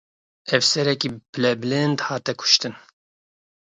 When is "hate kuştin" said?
2.07-2.73